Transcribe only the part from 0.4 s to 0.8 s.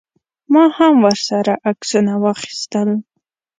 ما